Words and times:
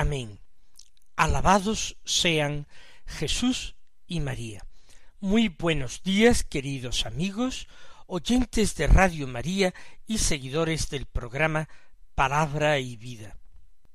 Amén. 0.00 0.38
Alabados 1.16 1.96
sean 2.04 2.68
Jesús 3.04 3.74
y 4.06 4.20
María. 4.20 4.64
Muy 5.18 5.48
buenos 5.48 6.04
días, 6.04 6.44
queridos 6.44 7.04
amigos, 7.04 7.66
oyentes 8.06 8.76
de 8.76 8.86
Radio 8.86 9.26
María 9.26 9.74
y 10.06 10.18
seguidores 10.18 10.88
del 10.88 11.06
programa 11.06 11.68
Palabra 12.14 12.78
y 12.78 12.94
Vida. 12.94 13.38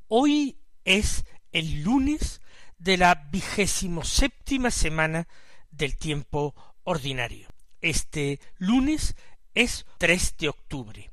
Hoy 0.10 0.58
es 0.84 1.24
el 1.54 1.84
lunes 1.84 2.42
de 2.78 2.98
la 2.98 3.16
vigésimo 3.32 4.04
séptima 4.04 4.72
semana 4.72 5.26
del 5.72 5.96
tiempo 5.96 6.54
ordinario. 6.84 7.48
Este 7.80 8.42
lunes 8.58 9.16
es 9.54 9.86
3 10.00 10.36
de 10.38 10.50
octubre. 10.50 11.12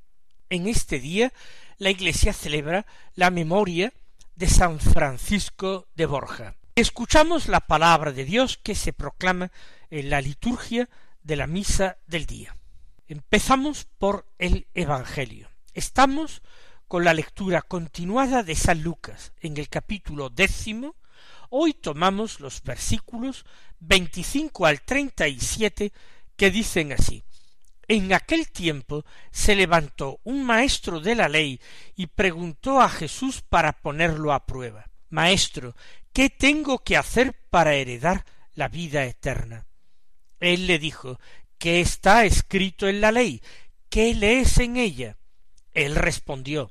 En 0.49 0.67
este 0.67 0.99
día 0.99 1.33
la 1.79 1.91
Iglesia 1.91 2.33
celebra 2.33 2.87
la 3.15 3.31
memoria 3.31 3.93
de 4.41 4.49
San 4.49 4.81
Francisco 4.81 5.87
de 5.95 6.07
Borja. 6.07 6.57
Escuchamos 6.75 7.47
la 7.47 7.61
palabra 7.61 8.11
de 8.11 8.25
Dios 8.25 8.57
que 8.57 8.75
se 8.75 8.95
proclama 8.95 9.53
en 9.91 10.09
la 10.09 10.23
liturgia 10.23 10.89
de 11.23 11.37
la 11.37 11.47
misa 11.47 11.99
del 12.07 12.25
día. 12.25 12.57
Empezamos 13.07 13.87
por 13.99 14.33
el 14.39 14.67
Evangelio. 14.73 15.51
Estamos 15.75 16.41
con 16.89 17.05
la 17.05 17.13
lectura 17.13 17.61
continuada 17.61 18.43
de 18.43 18.55
San 18.57 18.83
Lucas 18.83 19.35
en 19.43 19.59
el 19.59 19.69
capítulo 19.69 20.31
décimo. 20.31 20.97
Hoy 21.51 21.75
tomamos 21.75 22.41
los 22.41 22.63
versículos 22.63 23.45
veinticinco 23.79 24.65
al 24.65 24.81
treinta 24.81 25.29
y 25.29 25.39
siete 25.39 25.93
que 26.37 26.51
dicen 26.51 26.93
así 26.93 27.25
en 27.91 28.13
aquel 28.13 28.53
tiempo 28.53 29.05
se 29.33 29.57
levantó 29.57 30.21
un 30.23 30.45
maestro 30.45 31.01
de 31.01 31.17
la 31.17 31.29
ley 31.29 31.61
y 31.97 32.07
preguntó 32.07 32.81
a 32.81 32.89
Jesús 32.89 33.43
para 33.43 33.73
ponerlo 33.73 34.33
a 34.33 34.47
prueba 34.47 34.89
Maestro, 35.09 35.75
¿qué 36.13 36.31
tengo 36.31 36.85
que 36.85 36.97
hacer 36.97 37.35
para 37.51 37.75
heredar 37.75 38.25
la 38.55 38.69
vida 38.69 39.05
eterna? 39.07 39.67
Él 40.39 40.69
le 40.69 40.79
dijo 40.79 41.19
¿Qué 41.59 41.81
está 41.81 42.25
escrito 42.25 42.87
en 42.87 43.01
la 43.01 43.11
ley? 43.11 43.43
¿Qué 43.89 44.15
lees 44.15 44.59
en 44.59 44.77
ella? 44.77 45.17
Él 45.73 45.97
respondió 45.97 46.71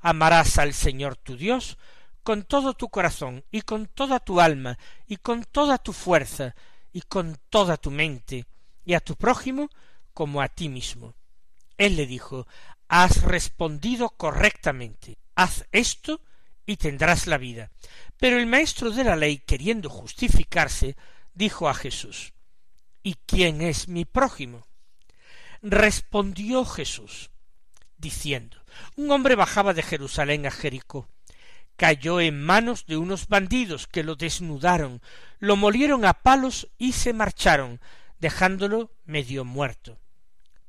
Amarás 0.00 0.56
al 0.56 0.72
Señor 0.72 1.16
tu 1.16 1.36
Dios 1.36 1.76
con 2.22 2.42
todo 2.42 2.72
tu 2.72 2.88
corazón 2.88 3.44
y 3.50 3.60
con 3.60 3.86
toda 3.86 4.18
tu 4.18 4.40
alma 4.40 4.78
y 5.06 5.18
con 5.18 5.44
toda 5.44 5.76
tu 5.76 5.92
fuerza 5.92 6.54
y 6.90 7.02
con 7.02 7.38
toda 7.50 7.76
tu 7.76 7.90
mente 7.90 8.46
y 8.82 8.94
a 8.94 9.00
tu 9.00 9.14
prójimo 9.14 9.68
como 10.14 10.40
a 10.40 10.48
ti 10.48 10.68
mismo. 10.68 11.14
Él 11.76 11.96
le 11.96 12.06
dijo 12.06 12.46
Has 12.88 13.22
respondido 13.22 14.10
correctamente. 14.10 15.18
Haz 15.34 15.66
esto 15.72 16.22
y 16.64 16.76
tendrás 16.76 17.26
la 17.26 17.36
vida. 17.36 17.70
Pero 18.18 18.38
el 18.38 18.46
maestro 18.46 18.90
de 18.90 19.04
la 19.04 19.16
ley, 19.16 19.38
queriendo 19.38 19.90
justificarse, 19.90 20.96
dijo 21.34 21.68
a 21.68 21.74
Jesús 21.74 22.32
¿Y 23.02 23.16
quién 23.26 23.60
es 23.60 23.88
mi 23.88 24.04
prójimo? 24.04 24.66
Respondió 25.60 26.64
Jesús, 26.64 27.30
diciendo 27.98 28.56
Un 28.96 29.10
hombre 29.10 29.34
bajaba 29.34 29.74
de 29.74 29.82
Jerusalén 29.82 30.46
a 30.46 30.50
Jericó 30.50 31.08
cayó 31.76 32.20
en 32.20 32.42
manos 32.42 32.86
de 32.86 32.96
unos 32.96 33.28
bandidos 33.28 33.86
que 33.86 34.04
lo 34.04 34.16
desnudaron, 34.16 35.02
lo 35.38 35.56
molieron 35.56 36.04
a 36.04 36.14
palos 36.14 36.68
y 36.78 36.92
se 36.92 37.12
marcharon, 37.12 37.80
dejándolo 38.18 38.92
medio 39.04 39.44
muerto. 39.44 39.98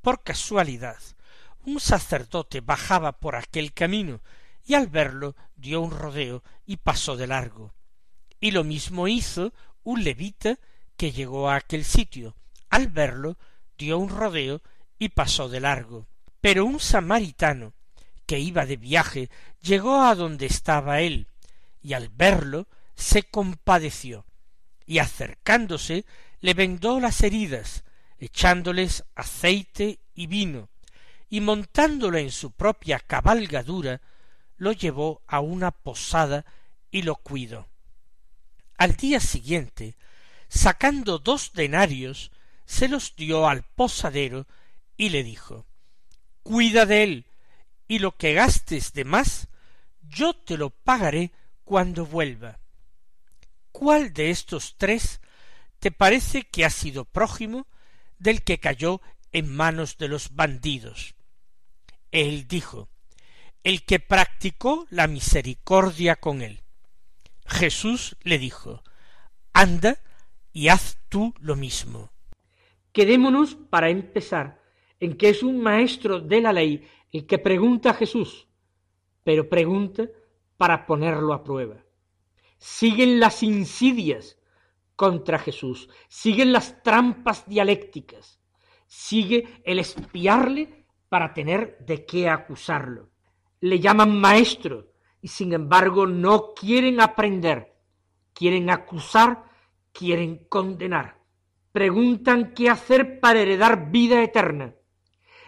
Por 0.06 0.22
casualidad, 0.22 1.00
un 1.66 1.80
sacerdote 1.80 2.62
bajaba 2.62 3.14
por 3.14 3.36
aquel 3.36 3.74
camino, 3.74 4.22
y 4.64 4.76
al 4.76 4.86
verlo 4.86 5.36
dio 5.56 5.82
un 5.82 5.90
rodeo 5.90 6.44
y 6.64 6.78
pasó 6.78 7.18
de 7.18 7.26
largo. 7.26 7.74
Y 8.40 8.52
lo 8.52 8.64
mismo 8.64 9.08
hizo 9.08 9.52
un 9.82 10.04
levita 10.04 10.60
que 10.96 11.12
llegó 11.12 11.50
a 11.50 11.56
aquel 11.56 11.84
sitio. 11.84 12.36
Al 12.70 12.90
verlo 12.90 13.40
dio 13.80 13.98
un 13.98 14.10
rodeo 14.10 14.62
y 15.00 15.10
pasó 15.10 15.50
de 15.50 15.60
largo. 15.60 16.06
Pero 16.40 16.66
un 16.66 16.80
samaritano 16.80 17.74
que 18.28 18.38
iba 18.38 18.68
de 18.68 18.78
viaje 18.78 19.32
llegó 19.60 20.04
a 20.04 20.14
donde 20.14 20.46
estaba 20.46 21.02
él, 21.02 21.30
y 21.82 21.94
al 21.94 22.10
verlo 22.10 22.68
se 22.94 23.24
compadeció, 23.24 24.28
y 24.86 25.00
acercándose 25.00 26.06
le 26.42 26.54
vendó 26.54 27.00
las 27.00 27.24
heridas, 27.24 27.84
echándoles 28.20 29.04
aceite 29.16 30.00
y 30.14 30.28
vino, 30.28 30.70
y 31.30 31.42
montándolo 31.42 32.18
en 32.18 32.32
su 32.32 32.52
propia 32.52 33.00
cabalgadura, 33.00 34.02
lo 34.58 34.72
llevó 34.72 35.22
a 35.28 35.40
una 35.40 35.72
posada 35.72 36.46
y 36.92 37.02
lo 37.02 37.16
cuidó. 37.16 37.68
Al 38.78 38.96
día 38.96 39.20
siguiente, 39.20 39.96
sacando 40.48 41.20
dos 41.20 41.52
denarios, 41.54 42.32
se 42.66 42.88
los 42.88 43.16
dio 43.16 43.48
al 43.48 43.64
posadero 43.64 44.48
y 44.98 45.10
le 45.10 45.24
dijo 45.24 45.66
Cuida 46.44 46.86
de 46.86 47.04
él, 47.04 47.26
y 47.88 48.00
lo 48.00 48.16
que 48.18 48.34
gastes 48.34 48.94
de 48.94 49.04
más, 49.04 49.48
yo 50.02 50.34
te 50.34 50.58
lo 50.58 50.70
pagaré 50.70 51.32
cuando 51.64 52.06
vuelva. 52.06 52.60
¿Cuál 53.72 54.14
de 54.14 54.30
estos 54.30 54.76
tres 54.78 55.20
te 55.80 55.92
parece 55.92 56.44
que 56.44 56.66
ha 56.66 56.70
sido 56.70 57.06
prójimo 57.06 57.68
del 58.20 58.44
que 58.44 58.60
cayó 58.60 59.02
en 59.32 59.54
manos 59.54 59.98
de 59.98 60.08
los 60.08 60.36
bandidos. 60.36 61.16
Él 62.12 62.48
dijo, 62.48 62.90
el 63.64 63.84
que 63.84 64.00
practicó 64.00 64.86
la 64.90 65.08
misericordia 65.08 66.16
con 66.16 66.42
él. 66.42 66.62
Jesús 67.46 68.16
le 68.24 68.38
dijo, 68.38 68.84
anda 69.54 69.98
y 70.54 70.70
haz 70.70 70.98
tú 71.10 71.34
lo 71.40 71.56
mismo. 71.56 72.12
Quedémonos 72.92 73.56
para 73.56 73.90
empezar 73.90 74.62
en 75.00 75.18
que 75.18 75.30
es 75.30 75.44
un 75.44 75.62
maestro 75.62 76.20
de 76.20 76.42
la 76.42 76.54
ley 76.54 76.88
el 77.12 77.26
que 77.26 77.38
pregunta 77.38 77.90
a 77.90 77.94
Jesús, 77.94 78.48
pero 79.24 79.50
pregunta 79.50 80.08
para 80.58 80.86
ponerlo 80.86 81.34
a 81.34 81.44
prueba. 81.44 81.84
Siguen 82.58 83.20
las 83.20 83.44
insidias 83.44 84.38
contra 84.96 85.40
Jesús, 85.40 85.90
siguen 86.08 86.52
las 86.52 86.82
trampas 86.84 87.48
dialécticas, 87.48 88.40
sigue 88.88 89.62
el 89.64 89.80
espiarle 89.80 90.86
para 91.10 91.34
tener 91.34 91.78
de 91.80 92.06
qué 92.06 92.30
acusarlo. 92.30 93.10
Le 93.62 93.80
llaman 93.80 94.20
maestro 94.20 94.92
y 95.22 95.28
sin 95.28 95.54
embargo 95.54 96.06
no 96.06 96.54
quieren 96.54 97.02
aprender, 97.02 97.76
quieren 98.34 98.70
acusar, 98.70 99.46
quieren 99.92 100.46
condenar. 100.50 101.22
Preguntan 101.72 102.54
qué 102.54 102.70
hacer 102.70 103.20
para 103.20 103.42
heredar 103.42 103.92
vida 103.92 104.22
eterna. 104.24 104.76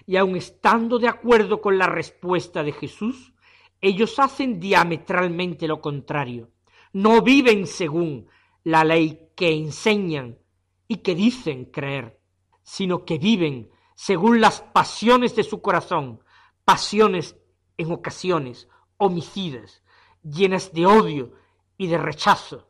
Y 0.06 0.16
aun 0.16 0.36
estando 0.36 1.00
de 1.00 1.08
acuerdo 1.08 1.62
con 1.62 1.78
la 1.78 1.88
respuesta 1.88 2.64
de 2.64 2.72
Jesús, 2.72 3.34
ellos 3.82 4.18
hacen 4.20 4.60
diametralmente 4.60 5.68
lo 5.68 5.82
contrario. 5.82 6.50
No 6.94 7.22
viven 7.22 7.68
según 7.68 8.28
la 8.64 8.84
ley 8.84 9.27
que 9.38 9.54
enseñan 9.54 10.40
y 10.88 10.98
que 10.98 11.14
dicen 11.14 11.66
creer, 11.66 12.20
sino 12.64 13.06
que 13.06 13.20
viven 13.20 13.70
según 13.96 14.42
las 14.42 14.62
pasiones 14.62 15.36
de 15.36 15.44
su 15.44 15.62
corazón, 15.62 16.24
pasiones 16.66 17.38
en 17.78 17.92
ocasiones 17.92 18.68
homicidas, 18.98 19.84
llenas 20.24 20.74
de 20.74 20.88
odio 20.88 21.34
y 21.78 21.86
de 21.86 22.00
rechazo 22.00 22.68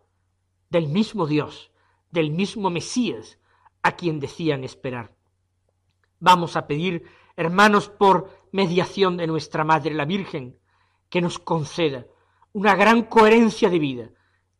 del 0.69 0.89
mismo 0.89 1.25
Dios, 1.25 1.71
del 2.11 2.31
mismo 2.31 2.69
Mesías, 2.69 3.39
a 3.81 3.93
quien 3.93 4.19
decían 4.19 4.65
esperar. 4.65 5.15
Vamos 6.19 6.57
a 6.57 6.67
pedir, 6.67 7.05
hermanos, 7.37 7.87
por 7.87 8.29
mediación 8.51 9.15
de 9.15 9.27
nuestra 9.27 9.63
Madre 9.63 9.93
la 9.93 10.03
Virgen, 10.03 10.59
que 11.09 11.21
nos 11.21 11.39
conceda 11.39 12.05
una 12.51 12.75
gran 12.75 13.03
coherencia 13.03 13.69
de 13.69 13.79
vida 13.79 14.09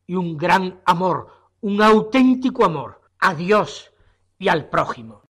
y 0.06 0.16
un 0.16 0.38
gran 0.38 0.82
amor, 0.86 1.37
un 1.62 1.82
auténtico 1.82 2.66
amor 2.66 3.02
a 3.20 3.34
Dios 3.34 3.92
y 4.38 4.48
al 4.48 4.70
prójimo. 4.70 5.24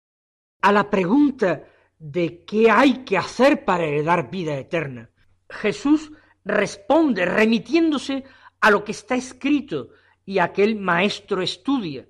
A 0.63 0.73
la 0.73 0.91
pregunta 0.91 1.65
de 1.99 2.45
qué 2.45 2.71
hay 2.71 3.05
que 3.05 3.17
hacer 3.17 3.65
para 3.65 3.85
heredar 3.85 4.31
vida 4.31 4.57
eterna, 4.57 5.11
Jesús 5.49 6.13
responde 6.45 7.25
remitiéndose 7.25 8.25
a 8.61 8.71
lo 8.71 8.85
que 8.85 8.93
está 8.93 9.15
escrito, 9.15 9.91
y 10.25 10.41
aquel 10.41 10.77
maestro 10.77 11.41
estudia, 11.41 12.07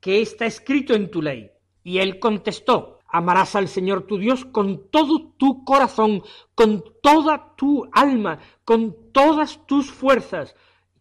¿qué 0.00 0.22
está 0.22 0.46
escrito 0.46 0.94
en 0.94 1.10
tu 1.10 1.20
ley? 1.20 1.50
Y 1.84 1.98
él 1.98 2.18
contestó, 2.18 2.98
amarás 3.06 3.56
al 3.56 3.68
Señor 3.68 4.06
tu 4.06 4.18
Dios 4.18 4.44
con 4.46 4.90
todo 4.90 5.34
tu 5.36 5.64
corazón, 5.64 6.22
con 6.54 6.82
toda 7.02 7.54
tu 7.56 7.88
alma, 7.92 8.38
con 8.64 9.12
todas 9.12 9.66
tus 9.66 9.90
fuerzas, 9.90 10.54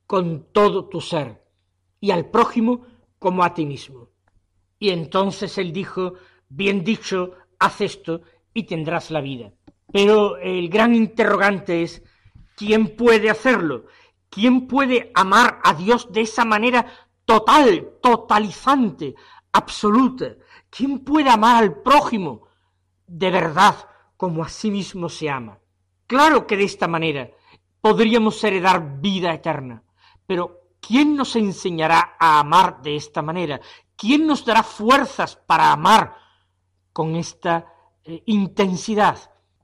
con 0.06 0.52
todo 0.52 0.90
tu 0.90 1.00
ser, 1.00 1.42
y 2.00 2.12
al 2.12 2.30
prójimo 2.30 2.86
como 3.20 3.44
a 3.44 3.54
ti 3.54 3.66
mismo. 3.66 4.10
Y 4.80 4.90
entonces 4.90 5.58
él 5.58 5.74
dijo, 5.74 6.14
bien 6.50 6.84
dicho, 6.84 7.34
haz 7.60 7.82
esto 7.82 8.22
y 8.54 8.64
tendrás 8.64 9.12
la 9.12 9.22
vida. 9.22 9.52
Pero 9.92 10.38
el 10.38 10.70
gran 10.70 10.94
interrogante 10.94 11.84
es, 11.84 12.04
¿quién 12.56 12.96
puede 12.96 13.30
hacerlo? 13.30 13.86
¿Quién 14.30 14.68
puede 14.68 15.12
amar 15.16 15.60
a 15.64 15.74
Dios 15.74 16.12
de 16.12 16.22
esa 16.22 16.46
manera 16.46 16.86
total, 17.26 17.94
totalizante, 18.02 19.16
absoluta? 19.52 20.36
¿Quién 20.70 21.00
puede 21.00 21.30
amar 21.30 21.64
al 21.64 21.82
prójimo 21.82 22.48
de 23.08 23.32
verdad 23.32 23.76
como 24.18 24.44
a 24.44 24.50
sí 24.50 24.70
mismo 24.70 25.10
se 25.10 25.30
ama? 25.30 25.60
Claro 26.06 26.46
que 26.46 26.58
de 26.58 26.66
esta 26.66 26.88
manera 26.88 27.32
podríamos 27.82 28.44
heredar 28.44 29.00
vida 29.00 29.34
eterna, 29.34 29.84
pero 30.26 30.67
¿quién 30.80 31.16
nos 31.16 31.36
enseñará 31.36 32.16
a 32.20 32.40
amar 32.40 32.82
de 32.82 32.96
esta 32.96 33.22
manera? 33.22 33.60
¿Quién 33.96 34.28
nos 34.28 34.46
dará 34.46 34.64
fuerzas 34.64 35.36
para 35.36 35.72
amar 35.72 36.16
con 36.94 37.16
esta 37.16 37.66
eh, 38.04 38.24
intensidad? 38.26 39.18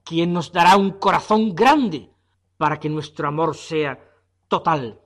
¿Quién 0.04 0.34
nos 0.34 0.52
dará 0.52 0.76
un 0.76 0.92
corazón 0.92 1.56
grande 1.56 2.10
para 2.58 2.80
que 2.80 2.90
nuestro 2.90 3.28
amor 3.28 3.56
sea 3.56 4.00
total? 4.48 5.00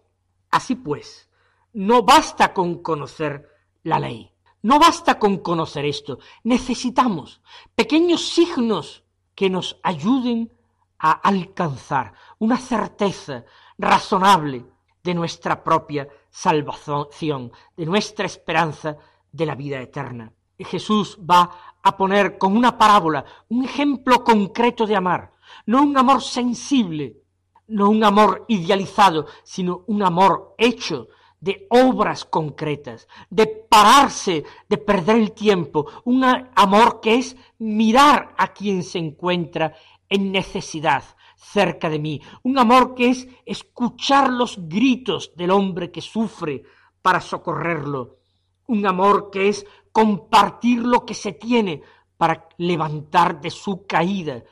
Así 0.50 0.76
pues, 0.76 1.30
no 1.74 2.04
basta 2.04 2.54
con 2.54 2.82
conocer 2.82 3.48
la 3.84 4.00
ley, 4.00 4.32
no 4.64 4.80
basta 4.80 5.20
con 5.20 5.38
conocer 5.38 5.86
esto, 5.86 6.20
necesitamos 6.44 7.42
pequeños 7.76 8.28
signos 8.30 9.04
que 9.36 9.50
nos 9.50 9.80
ayuden 9.84 10.52
a 10.98 11.12
alcanzar 11.12 12.14
una 12.40 12.58
certeza 12.58 13.46
razonable 13.78 14.66
de 15.08 15.14
nuestra 15.14 15.64
propia 15.64 16.06
salvación, 16.30 17.50
de 17.78 17.86
nuestra 17.86 18.26
esperanza 18.26 18.98
de 19.32 19.46
la 19.46 19.56
vida 19.56 19.80
eterna. 19.80 20.34
Jesús 20.60 21.18
va 21.18 21.78
a 21.82 21.96
poner 21.96 22.38
con 22.38 22.58
una 22.58 22.78
parábola 22.78 23.24
un 23.48 23.64
ejemplo 23.64 24.22
concreto 24.22 24.86
de 24.86 24.98
amar, 24.98 25.32
no 25.66 25.82
un 25.82 25.98
amor 25.98 26.22
sensible, 26.22 27.22
no 27.70 27.90
un 27.90 28.04
amor 28.04 28.44
idealizado, 28.50 29.28
sino 29.44 29.86
un 29.88 30.04
amor 30.04 30.56
hecho 30.58 31.08
de 31.40 31.68
obras 31.70 32.26
concretas, 32.26 33.08
de 33.30 33.48
pararse, 33.48 34.44
de 34.68 34.78
perder 34.78 35.16
el 35.16 35.32
tiempo, 35.32 35.86
un 36.04 36.26
amor 36.54 37.00
que 37.00 37.16
es 37.16 37.38
mirar 37.60 38.36
a 38.38 38.50
quien 38.50 38.84
se 38.84 39.00
encuentra 39.00 39.74
en 40.10 40.34
necesidad 40.34 41.04
cerca 41.38 41.90
de 41.90 42.00
mí, 42.00 42.20
un 42.44 42.58
amor 42.58 42.96
que 42.96 43.10
es 43.10 43.28
escuchar 43.46 44.32
los 44.32 44.58
gritos 44.68 45.32
del 45.36 45.52
hombre 45.52 45.92
que 45.92 46.02
sufre 46.02 46.64
para 47.02 47.22
socorrerlo, 47.22 48.18
un 48.66 48.86
amor 48.86 49.30
que 49.30 49.48
es 49.48 49.66
compartir 49.92 50.80
lo 50.80 51.06
que 51.06 51.14
se 51.14 51.34
tiene 51.34 51.82
para 52.18 52.50
levantar 52.58 53.40
de 53.40 53.52
su 53.52 53.86
caída 53.86 54.44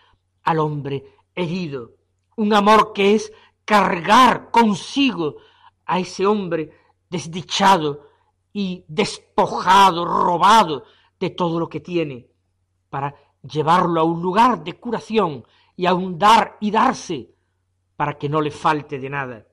al 0.43 0.59
hombre 0.59 1.03
herido, 1.33 1.95
un 2.37 2.53
amor 2.53 2.93
que 2.93 3.15
es 3.15 3.33
cargar 3.65 4.51
consigo 4.51 5.38
a 5.85 5.99
ese 5.99 6.25
hombre 6.27 6.71
desdichado 7.09 8.07
y 8.53 8.85
despojado, 8.88 10.05
robado 10.05 10.83
de 11.19 11.31
todo 11.31 11.59
lo 11.59 11.67
que 11.67 11.79
tiene, 11.79 12.27
para 12.89 13.15
llevarlo 13.41 14.01
a 14.01 14.03
un 14.03 14.21
lugar 14.21 14.63
de 14.63 14.73
curación 14.73 15.43
y 15.75 15.86
aun 15.86 16.18
dar 16.18 16.57
y 16.60 16.72
darse 16.72 17.30
para 17.95 18.18
que 18.18 18.30
no 18.30 18.42
le 18.42 18.51
falte 18.51 19.00
de 19.00 19.10
nada. 19.10 19.45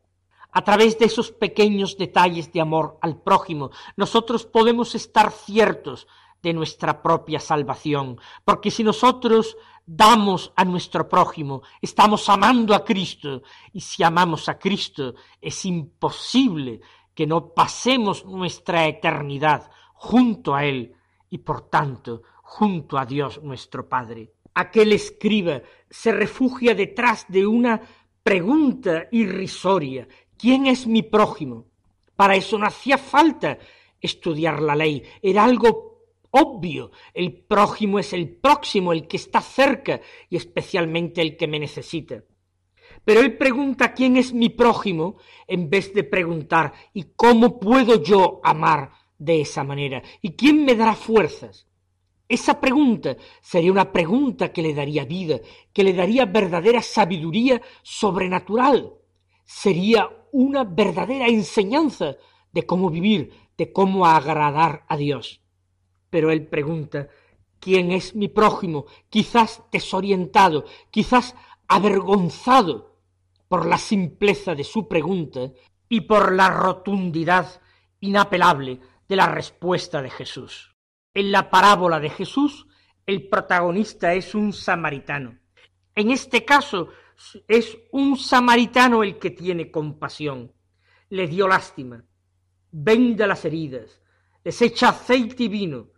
A 0.52 0.62
través 0.62 0.98
de 0.98 1.06
esos 1.06 1.30
pequeños 1.30 1.96
detalles 1.96 2.52
de 2.52 2.60
amor 2.60 2.98
al 3.00 3.22
prójimo, 3.22 3.70
nosotros 3.96 4.44
podemos 4.44 4.94
estar 4.94 5.32
ciertos 5.32 6.06
de 6.42 6.52
nuestra 6.52 7.02
propia 7.02 7.40
salvación, 7.40 8.18
porque 8.44 8.70
si 8.70 8.84
nosotros 8.84 9.56
damos 9.86 10.52
a 10.56 10.64
nuestro 10.64 11.08
prójimo, 11.08 11.62
estamos 11.80 12.28
amando 12.28 12.74
a 12.74 12.84
Cristo, 12.84 13.42
y 13.72 13.80
si 13.80 14.02
amamos 14.02 14.48
a 14.48 14.58
Cristo, 14.58 15.14
es 15.40 15.64
imposible 15.64 16.80
que 17.14 17.26
no 17.26 17.54
pasemos 17.54 18.24
nuestra 18.24 18.86
eternidad 18.86 19.70
junto 19.94 20.54
a 20.54 20.64
Él 20.64 20.94
y 21.30 21.38
por 21.38 21.68
tanto 21.70 22.22
junto 22.42 22.98
a 22.98 23.06
Dios 23.06 23.42
nuestro 23.42 23.88
Padre. 23.88 24.34
Aquel 24.54 24.92
escriba 24.92 25.62
se 25.88 26.12
refugia 26.12 26.74
detrás 26.74 27.26
de 27.28 27.46
una 27.46 27.80
pregunta 28.22 29.08
irrisoria. 29.10 30.06
¿Quién 30.36 30.66
es 30.66 30.86
mi 30.86 31.02
prójimo? 31.02 31.66
Para 32.16 32.36
eso 32.36 32.58
no 32.58 32.66
hacía 32.66 32.98
falta 32.98 33.58
estudiar 34.00 34.60
la 34.60 34.76
ley. 34.76 35.02
Era 35.22 35.44
algo 35.44 35.92
obvio. 36.30 36.90
El 37.14 37.32
prójimo 37.32 37.98
es 37.98 38.12
el 38.12 38.28
próximo, 38.28 38.92
el 38.92 39.06
que 39.06 39.16
está 39.16 39.40
cerca 39.40 40.00
y 40.28 40.36
especialmente 40.36 41.22
el 41.22 41.36
que 41.36 41.46
me 41.46 41.58
necesita. 41.58 42.24
Pero 43.04 43.20
él 43.20 43.36
pregunta 43.36 43.94
quién 43.94 44.16
es 44.16 44.32
mi 44.32 44.48
prójimo 44.48 45.16
en 45.46 45.70
vez 45.70 45.94
de 45.94 46.04
preguntar 46.04 46.72
¿y 46.92 47.04
cómo 47.16 47.58
puedo 47.58 48.02
yo 48.02 48.40
amar 48.44 48.90
de 49.18 49.40
esa 49.40 49.64
manera? 49.64 50.02
¿Y 50.20 50.32
quién 50.32 50.64
me 50.64 50.74
dará 50.74 50.94
fuerzas? 50.94 51.66
Esa 52.32 52.58
pregunta 52.58 53.14
sería 53.42 53.70
una 53.70 53.92
pregunta 53.92 54.54
que 54.54 54.62
le 54.62 54.72
daría 54.72 55.04
vida, 55.04 55.38
que 55.70 55.84
le 55.84 55.92
daría 55.92 56.24
verdadera 56.24 56.80
sabiduría 56.80 57.60
sobrenatural. 57.82 58.94
Sería 59.44 60.08
una 60.32 60.64
verdadera 60.64 61.28
enseñanza 61.28 62.16
de 62.50 62.64
cómo 62.64 62.88
vivir, 62.88 63.34
de 63.58 63.70
cómo 63.70 64.06
agradar 64.06 64.86
a 64.88 64.96
Dios. 64.96 65.42
Pero 66.08 66.30
él 66.30 66.46
pregunta, 66.46 67.08
¿quién 67.60 67.92
es 67.92 68.14
mi 68.14 68.28
prójimo? 68.28 68.86
Quizás 69.10 69.62
desorientado, 69.70 70.64
quizás 70.90 71.36
avergonzado 71.68 72.96
por 73.46 73.66
la 73.66 73.76
simpleza 73.76 74.54
de 74.54 74.64
su 74.64 74.88
pregunta 74.88 75.52
y 75.86 76.00
por 76.00 76.32
la 76.32 76.48
rotundidad 76.48 77.60
inapelable 78.00 78.80
de 79.06 79.16
la 79.16 79.26
respuesta 79.26 80.00
de 80.00 80.08
Jesús. 80.08 80.71
En 81.14 81.30
la 81.30 81.50
parábola 81.50 82.00
de 82.00 82.08
Jesús, 82.08 82.66
el 83.04 83.28
protagonista 83.28 84.14
es 84.14 84.34
un 84.34 84.52
samaritano. 84.52 85.38
En 85.94 86.10
este 86.10 86.44
caso, 86.44 86.88
es 87.46 87.76
un 87.92 88.16
samaritano 88.16 89.02
el 89.02 89.18
que 89.18 89.30
tiene 89.30 89.70
compasión. 89.70 90.52
Le 91.10 91.26
dio 91.26 91.46
lástima, 91.46 92.02
venda 92.70 93.26
las 93.26 93.44
heridas, 93.44 94.00
les 94.42 94.62
echa 94.62 94.88
aceite 94.88 95.44
y 95.44 95.48
vino, 95.48 95.88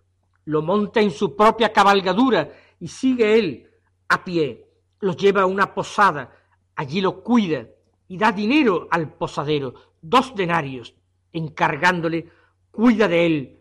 lo 0.46 0.62
monta 0.62 1.00
en 1.00 1.12
su 1.12 1.36
propia 1.36 1.72
cabalgadura 1.72 2.50
y 2.80 2.88
sigue 2.88 3.38
él 3.38 3.70
a 4.08 4.24
pie, 4.24 4.66
lo 5.00 5.14
lleva 5.14 5.42
a 5.42 5.46
una 5.46 5.72
posada, 5.72 6.36
allí 6.74 7.00
lo 7.00 7.22
cuida 7.22 7.68
y 8.08 8.18
da 8.18 8.32
dinero 8.32 8.88
al 8.90 9.14
posadero, 9.14 9.74
dos 10.02 10.34
denarios, 10.34 10.96
encargándole, 11.32 12.28
cuida 12.72 13.06
de 13.06 13.26
él, 13.26 13.60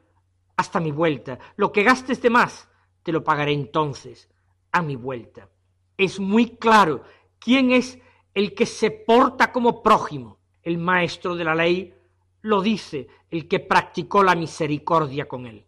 hasta 0.58 0.80
mi 0.80 0.92
vuelta. 0.92 1.40
Lo 1.56 1.72
que 1.72 1.84
gastes 1.84 2.22
de 2.22 2.30
más, 2.30 2.70
te 3.04 3.12
lo 3.12 3.24
pagaré 3.24 3.54
entonces, 3.54 4.30
a 4.72 4.82
mi 4.82 4.96
vuelta. 4.96 5.50
Es 5.98 6.20
muy 6.20 6.58
claro 6.58 7.04
quién 7.40 7.72
es 7.72 8.00
el 8.34 8.54
que 8.56 8.66
se 8.66 8.92
porta 8.92 9.52
como 9.52 9.84
prójimo. 9.84 10.40
El 10.62 10.78
maestro 10.78 11.36
de 11.36 11.44
la 11.44 11.56
ley 11.56 11.94
lo 12.42 12.62
dice, 12.62 13.08
el 13.30 13.48
que 13.48 13.60
practicó 13.60 14.24
la 14.24 14.36
misericordia 14.36 15.28
con 15.28 15.46
él. 15.46 15.66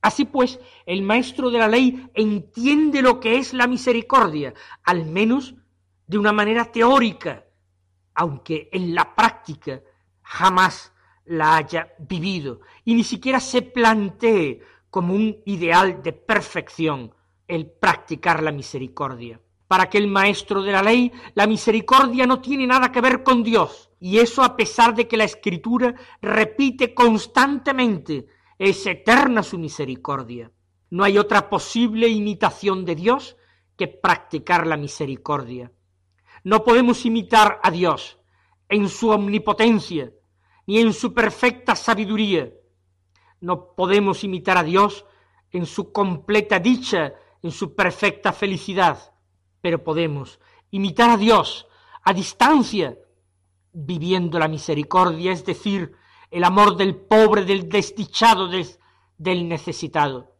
Así 0.00 0.24
pues, 0.26 0.60
el 0.84 1.02
maestro 1.02 1.50
de 1.50 1.58
la 1.58 1.68
ley 1.68 2.10
entiende 2.14 3.00
lo 3.00 3.20
que 3.20 3.38
es 3.38 3.54
la 3.54 3.66
misericordia, 3.66 4.52
al 4.82 5.06
menos 5.06 5.54
de 6.06 6.18
una 6.18 6.32
manera 6.32 6.70
teórica, 6.70 7.44
aunque 8.14 8.68
en 8.72 8.94
la 8.94 9.14
práctica 9.14 9.80
jamás 10.22 10.93
la 11.26 11.56
haya 11.56 11.94
vivido 11.98 12.60
y 12.84 12.94
ni 12.94 13.04
siquiera 13.04 13.40
se 13.40 13.62
plantee 13.62 14.60
como 14.90 15.14
un 15.14 15.42
ideal 15.46 16.02
de 16.02 16.12
perfección 16.12 17.12
el 17.48 17.70
practicar 17.70 18.42
la 18.42 18.52
misericordia. 18.52 19.40
Para 19.66 19.88
que 19.88 19.98
el 19.98 20.06
maestro 20.06 20.62
de 20.62 20.72
la 20.72 20.82
ley, 20.82 21.10
la 21.34 21.46
misericordia 21.46 22.26
no 22.26 22.40
tiene 22.40 22.66
nada 22.66 22.92
que 22.92 23.00
ver 23.00 23.22
con 23.22 23.42
Dios, 23.42 23.90
y 23.98 24.18
eso 24.18 24.42
a 24.42 24.56
pesar 24.56 24.94
de 24.94 25.08
que 25.08 25.16
la 25.16 25.24
Escritura 25.24 25.94
repite 26.20 26.94
constantemente, 26.94 28.26
es 28.58 28.86
eterna 28.86 29.42
su 29.42 29.58
misericordia. 29.58 30.50
No 30.90 31.02
hay 31.02 31.18
otra 31.18 31.48
posible 31.48 32.06
imitación 32.06 32.84
de 32.84 32.94
Dios 32.94 33.36
que 33.76 33.88
practicar 33.88 34.66
la 34.66 34.76
misericordia. 34.76 35.72
No 36.44 36.62
podemos 36.62 37.04
imitar 37.04 37.58
a 37.62 37.70
Dios 37.70 38.18
en 38.68 38.88
su 38.88 39.08
omnipotencia, 39.08 40.12
ni 40.66 40.80
en 40.80 40.92
su 40.92 41.12
perfecta 41.12 41.76
sabiduría. 41.76 42.52
No 43.40 43.74
podemos 43.74 44.24
imitar 44.24 44.56
a 44.56 44.62
Dios 44.62 45.04
en 45.50 45.66
su 45.66 45.92
completa 45.92 46.58
dicha, 46.58 47.14
en 47.42 47.50
su 47.50 47.74
perfecta 47.74 48.32
felicidad, 48.32 49.14
pero 49.60 49.84
podemos 49.84 50.40
imitar 50.70 51.10
a 51.10 51.16
Dios 51.16 51.66
a 52.02 52.12
distancia, 52.12 52.98
viviendo 53.72 54.38
la 54.38 54.48
misericordia, 54.48 55.32
es 55.32 55.44
decir, 55.44 55.92
el 56.30 56.44
amor 56.44 56.76
del 56.76 56.96
pobre, 56.96 57.44
del 57.44 57.68
desdichado, 57.68 58.48
del, 58.48 58.66
del 59.16 59.48
necesitado. 59.48 60.36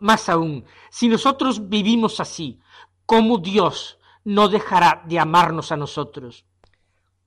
Más 0.00 0.28
aún, 0.28 0.64
si 0.90 1.08
nosotros 1.08 1.68
vivimos 1.68 2.20
así, 2.20 2.60
¿cómo 3.06 3.38
Dios 3.38 3.98
no 4.24 4.48
dejará 4.48 5.04
de 5.06 5.18
amarnos 5.18 5.70
a 5.70 5.76
nosotros? 5.76 6.44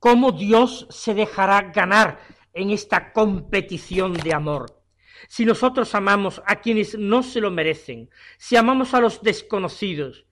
¿Cómo 0.02 0.32
Dios 0.32 0.88
se 0.90 1.14
dejará 1.14 1.62
ganar 1.62 2.20
en 2.54 2.72
esta 2.72 3.14
competición 3.14 4.14
de 4.14 4.34
amor? 4.34 4.82
Si 5.28 5.46
nosotros 5.46 5.94
amamos 5.94 6.42
a 6.48 6.56
quienes 6.56 6.98
no 6.98 7.22
se 7.22 7.40
lo 7.40 7.52
merecen, 7.52 8.10
si 8.40 8.56
amamos 8.56 8.96
a 8.96 9.00
los 9.00 9.22
desconocidos, 9.22 10.26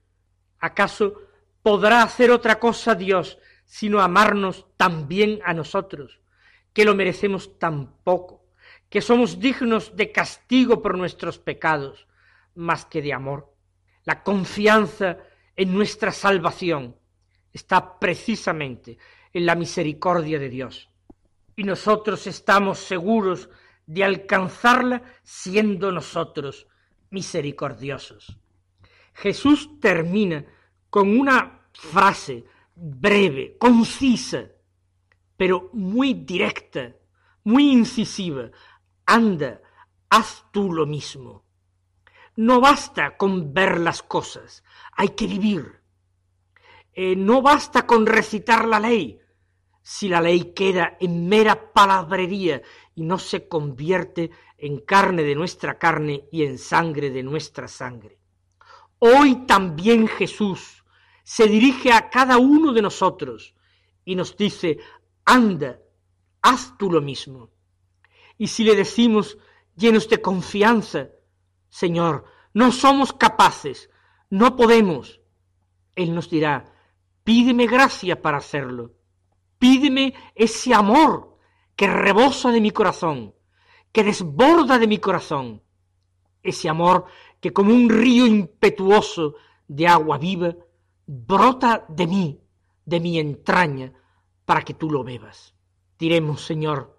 ¿acaso 0.57 1.21
podrá 1.61 2.01
hacer 2.01 2.31
otra 2.31 2.57
cosa 2.57 2.95
Dios 2.95 3.37
sino 3.63 4.01
amarnos 4.01 4.65
también 4.75 5.39
a 5.45 5.53
nosotros, 5.53 6.19
que 6.73 6.83
lo 6.83 6.95
merecemos 6.95 7.59
tan 7.59 8.01
poco, 8.03 8.47
que 8.89 9.01
somos 9.01 9.39
dignos 9.39 9.95
de 9.95 10.11
castigo 10.11 10.81
por 10.81 10.97
nuestros 10.97 11.37
pecados, 11.37 12.07
más 12.55 12.85
que 12.85 13.03
de 13.03 13.13
amor? 13.13 13.53
La 14.03 14.23
confianza 14.23 15.19
en 15.55 15.75
nuestra 15.75 16.11
salvación 16.11 16.95
está 17.53 17.99
precisamente 17.99 18.97
en 19.33 19.45
la 19.45 19.55
misericordia 19.55 20.39
de 20.39 20.49
Dios. 20.49 20.89
Y 21.55 21.63
nosotros 21.63 22.25
estamos 22.27 22.79
seguros 22.79 23.49
de 23.85 24.03
alcanzarla 24.03 25.03
siendo 25.23 25.91
nosotros 25.91 26.67
misericordiosos. 27.09 28.37
Jesús 29.13 29.79
termina 29.79 30.45
con 30.89 31.17
una 31.19 31.67
frase 31.73 32.45
breve, 32.75 33.57
concisa, 33.57 34.45
pero 35.35 35.69
muy 35.73 36.13
directa, 36.13 36.95
muy 37.43 37.71
incisiva. 37.71 38.49
Anda, 39.05 39.61
haz 40.09 40.45
tú 40.51 40.71
lo 40.71 40.85
mismo. 40.85 41.45
No 42.35 42.61
basta 42.61 43.17
con 43.17 43.53
ver 43.53 43.79
las 43.79 44.01
cosas, 44.01 44.63
hay 44.93 45.09
que 45.09 45.27
vivir. 45.27 45.81
Eh, 46.93 47.15
no 47.15 47.41
basta 47.41 47.85
con 47.85 48.05
recitar 48.05 48.65
la 48.65 48.79
ley, 48.79 49.18
si 49.89 50.07
la 50.07 50.21
ley 50.21 50.53
queda 50.53 50.97
en 50.99 51.27
mera 51.27 51.73
palabrería 51.73 52.61
y 52.93 53.01
no 53.01 53.17
se 53.17 53.47
convierte 53.47 54.29
en 54.55 54.81
carne 54.81 55.23
de 55.23 55.33
nuestra 55.33 55.79
carne 55.79 56.27
y 56.31 56.43
en 56.43 56.59
sangre 56.59 57.09
de 57.09 57.23
nuestra 57.23 57.67
sangre. 57.67 58.19
Hoy 58.99 59.47
también 59.47 60.07
Jesús 60.07 60.83
se 61.23 61.47
dirige 61.47 61.91
a 61.91 62.11
cada 62.11 62.37
uno 62.37 62.71
de 62.71 62.83
nosotros 62.83 63.55
y 64.05 64.13
nos 64.13 64.37
dice, 64.37 64.77
anda, 65.25 65.79
haz 66.43 66.77
tú 66.77 66.91
lo 66.91 67.01
mismo. 67.01 67.49
Y 68.37 68.45
si 68.45 68.63
le 68.63 68.75
decimos, 68.75 69.39
llenos 69.75 70.07
de 70.07 70.21
confianza, 70.21 71.09
Señor, 71.67 72.25
no 72.53 72.71
somos 72.71 73.11
capaces, 73.11 73.89
no 74.29 74.55
podemos, 74.55 75.19
Él 75.95 76.13
nos 76.13 76.29
dirá, 76.29 76.75
pídeme 77.23 77.65
gracia 77.65 78.21
para 78.21 78.37
hacerlo 78.37 78.98
Pídeme 79.59 80.13
ese 80.35 80.73
amor 80.73 81.37
que 81.75 81.87
rebosa 81.87 82.51
de 82.51 82.61
mi 82.61 82.71
corazón, 82.71 83.35
que 83.91 84.03
desborda 84.03 84.79
de 84.79 84.87
mi 84.87 84.97
corazón, 84.97 85.61
ese 86.41 86.69
amor 86.69 87.05
que 87.39 87.53
como 87.53 87.73
un 87.73 87.89
río 87.89 88.25
impetuoso 88.25 89.35
de 89.67 89.87
agua 89.87 90.17
viva 90.17 90.55
brota 91.05 91.85
de 91.87 92.07
mí, 92.07 92.41
de 92.85 92.99
mi 92.99 93.19
entraña, 93.19 93.93
para 94.45 94.61
que 94.61 94.73
tú 94.73 94.89
lo 94.89 95.03
bebas. 95.03 95.55
Diremos, 95.97 96.45
Señor, 96.45 96.97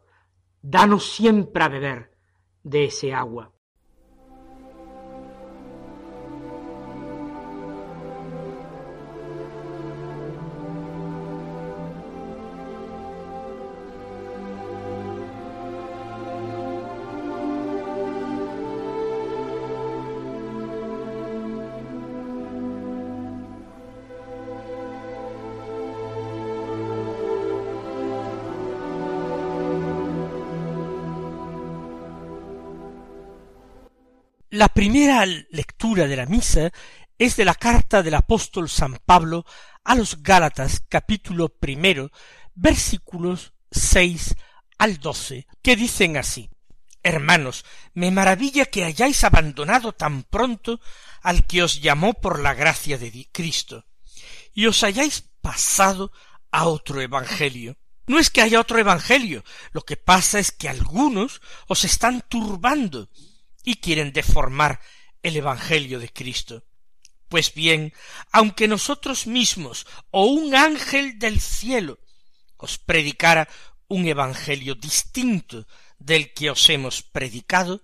danos 0.61 1.13
siempre 1.13 1.65
a 1.65 1.69
beber 1.69 2.17
de 2.63 2.85
ese 2.85 3.15
agua. 3.15 3.53
La 34.61 34.69
primera 34.69 35.25
lectura 35.25 36.07
de 36.07 36.17
la 36.17 36.27
misa 36.27 36.71
es 37.17 37.35
de 37.37 37.47
la 37.47 37.55
carta 37.55 38.03
del 38.03 38.13
apóstol 38.13 38.69
San 38.69 38.99
Pablo 39.07 39.47
a 39.85 39.95
los 39.95 40.23
Gálatas 40.23 40.83
capítulo 40.87 41.49
primero 41.49 42.11
versículos 42.55 43.55
seis 43.71 44.35
al 44.77 44.99
doce 44.99 45.47
que 45.63 45.77
dicen 45.77 46.19
así 46.19 46.51
Hermanos, 47.03 47.65
me 47.95 48.11
maravilla 48.11 48.67
que 48.67 48.85
hayáis 48.85 49.25
abandonado 49.25 49.93
tan 49.93 50.25
pronto 50.25 50.79
al 51.23 51.47
que 51.47 51.63
os 51.63 51.81
llamó 51.81 52.13
por 52.13 52.39
la 52.39 52.53
gracia 52.53 52.99
de 52.99 53.31
Cristo, 53.33 53.87
y 54.53 54.67
os 54.67 54.83
hayáis 54.83 55.25
pasado 55.41 56.13
a 56.51 56.67
otro 56.67 57.01
evangelio. 57.01 57.79
No 58.07 58.19
es 58.19 58.29
que 58.29 58.43
haya 58.43 58.61
otro 58.61 58.79
evangelio, 58.79 59.43
lo 59.73 59.81
que 59.87 59.97
pasa 59.97 60.39
es 60.39 60.53
que 60.53 60.69
algunos 60.69 61.41
os 61.67 61.87
están 61.87 62.21
turbando 62.29 63.09
y 63.63 63.77
quieren 63.77 64.13
deformar 64.13 64.81
el 65.23 65.37
Evangelio 65.37 65.99
de 66.01 66.09
Cristo. 66.09 66.65
Pues 67.29 67.55
bien, 67.55 67.93
aunque 68.33 68.67
nosotros 68.67 69.27
mismos 69.27 69.87
o 70.11 70.25
un 70.25 70.55
ángel 70.55 71.19
del 71.19 71.41
cielo 71.41 72.01
os 72.57 72.79
predicara 72.79 73.49
un 73.89 74.07
Evangelio 74.07 74.75
distinto 74.75 75.67
del 75.99 76.33
que 76.33 76.51
os 76.51 76.69
hemos 76.71 77.03
predicado, 77.03 77.83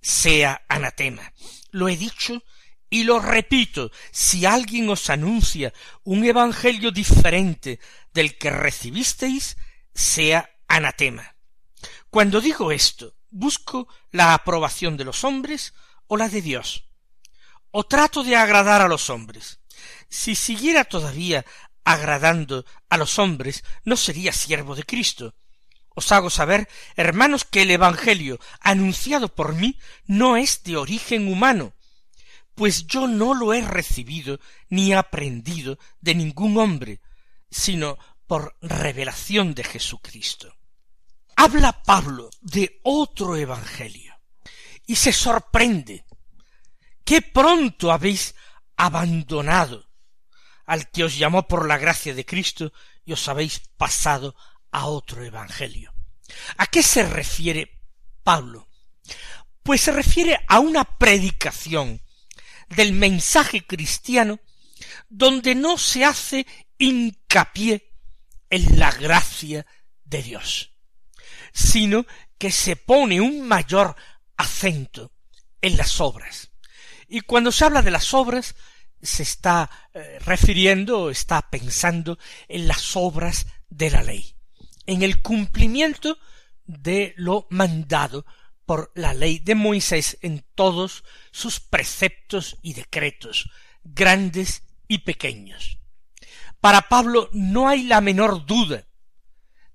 sea 0.00 0.64
anatema. 0.68 1.32
Lo 1.70 1.88
he 1.88 1.96
dicho 1.96 2.42
y 2.90 3.04
lo 3.04 3.20
repito, 3.20 3.90
si 4.10 4.46
alguien 4.46 4.88
os 4.88 5.10
anuncia 5.10 5.74
un 6.04 6.24
Evangelio 6.24 6.90
diferente 6.90 7.80
del 8.14 8.38
que 8.38 8.50
recibisteis, 8.50 9.58
sea 9.94 10.48
anatema. 10.66 11.36
Cuando 12.08 12.40
digo 12.40 12.72
esto, 12.72 13.17
busco 13.30 13.88
la 14.10 14.34
aprobación 14.34 14.96
de 14.96 15.04
los 15.04 15.24
hombres 15.24 15.74
o 16.06 16.16
la 16.16 16.28
de 16.28 16.42
Dios. 16.42 16.84
O 17.70 17.84
trato 17.84 18.24
de 18.24 18.36
agradar 18.36 18.80
a 18.80 18.88
los 18.88 19.10
hombres. 19.10 19.60
Si 20.08 20.34
siguiera 20.34 20.84
todavía 20.84 21.44
agradando 21.84 22.64
a 22.88 22.96
los 22.96 23.18
hombres, 23.18 23.64
no 23.84 23.96
sería 23.96 24.32
siervo 24.32 24.74
de 24.74 24.84
Cristo. 24.84 25.34
Os 25.94 26.12
hago 26.12 26.30
saber, 26.30 26.68
hermanos, 26.96 27.44
que 27.44 27.62
el 27.62 27.70
Evangelio 27.70 28.38
anunciado 28.60 29.34
por 29.34 29.54
mí 29.54 29.78
no 30.06 30.36
es 30.36 30.62
de 30.62 30.76
origen 30.76 31.28
humano, 31.28 31.74
pues 32.54 32.86
yo 32.86 33.06
no 33.06 33.34
lo 33.34 33.52
he 33.52 33.60
recibido 33.60 34.40
ni 34.68 34.92
aprendido 34.92 35.78
de 36.00 36.14
ningún 36.14 36.58
hombre, 36.58 37.00
sino 37.50 37.98
por 38.26 38.56
revelación 38.60 39.54
de 39.54 39.64
Jesucristo 39.64 40.57
habla 41.38 41.84
Pablo 41.84 42.30
de 42.40 42.80
otro 42.82 43.36
evangelio 43.36 44.12
y 44.86 44.96
se 44.96 45.12
sorprende. 45.12 46.04
Qué 47.04 47.22
pronto 47.22 47.92
habéis 47.92 48.34
abandonado 48.76 49.88
al 50.66 50.90
que 50.90 51.04
os 51.04 51.16
llamó 51.16 51.46
por 51.46 51.68
la 51.68 51.78
gracia 51.78 52.12
de 52.12 52.26
Cristo 52.26 52.72
y 53.04 53.12
os 53.12 53.28
habéis 53.28 53.60
pasado 53.76 54.34
a 54.72 54.86
otro 54.86 55.22
evangelio. 55.22 55.94
¿A 56.56 56.66
qué 56.66 56.82
se 56.82 57.04
refiere 57.04 57.70
Pablo? 58.24 58.68
Pues 59.62 59.82
se 59.82 59.92
refiere 59.92 60.40
a 60.48 60.58
una 60.58 60.98
predicación 60.98 62.02
del 62.68 62.92
mensaje 62.92 63.64
cristiano 63.64 64.40
donde 65.08 65.54
no 65.54 65.78
se 65.78 66.04
hace 66.04 66.48
hincapié 66.78 67.92
en 68.50 68.80
la 68.80 68.90
gracia 68.90 69.64
de 70.04 70.22
Dios 70.24 70.72
sino 71.52 72.06
que 72.38 72.50
se 72.50 72.76
pone 72.76 73.20
un 73.20 73.46
mayor 73.46 73.96
acento 74.36 75.12
en 75.60 75.76
las 75.76 76.00
obras. 76.00 76.52
Y 77.08 77.20
cuando 77.20 77.52
se 77.52 77.64
habla 77.64 77.82
de 77.82 77.90
las 77.90 78.14
obras, 78.14 78.54
se 79.02 79.22
está 79.22 79.70
eh, 79.94 80.18
refiriendo, 80.24 81.10
está 81.10 81.42
pensando 81.50 82.18
en 82.48 82.68
las 82.68 82.96
obras 82.96 83.46
de 83.68 83.90
la 83.90 84.02
ley, 84.02 84.34
en 84.86 85.02
el 85.02 85.22
cumplimiento 85.22 86.18
de 86.64 87.14
lo 87.16 87.46
mandado 87.50 88.26
por 88.66 88.92
la 88.94 89.14
ley 89.14 89.38
de 89.38 89.54
Moisés 89.54 90.18
en 90.20 90.44
todos 90.54 91.04
sus 91.30 91.60
preceptos 91.60 92.58
y 92.62 92.74
decretos, 92.74 93.48
grandes 93.82 94.62
y 94.86 94.98
pequeños. 94.98 95.78
Para 96.60 96.82
Pablo 96.82 97.30
no 97.32 97.68
hay 97.68 97.84
la 97.84 98.00
menor 98.00 98.44
duda 98.44 98.87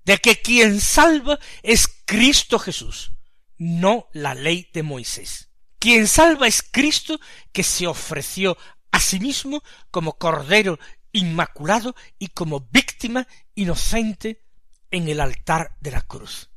de 0.04 0.18
que 0.18 0.40
quien 0.40 0.80
salva 0.80 1.38
es 1.62 1.88
Cristo 2.04 2.58
Jesús, 2.58 3.12
no 3.56 4.08
la 4.12 4.34
ley 4.34 4.70
de 4.72 4.82
Moisés. 4.82 5.50
Quien 5.78 6.08
salva 6.08 6.46
es 6.46 6.62
Cristo 6.62 7.20
que 7.52 7.62
se 7.62 7.86
ofreció 7.86 8.56
a 8.90 9.00
sí 9.00 9.20
mismo 9.20 9.62
como 9.90 10.18
Cordero 10.18 10.78
inmaculado 11.12 11.94
y 12.18 12.28
como 12.28 12.60
víctima 12.60 13.26
inocente 13.54 14.44
en 14.90 15.08
el 15.08 15.20
altar 15.20 15.76
de 15.80 15.90
la 15.90 16.02
cruz. 16.02 16.50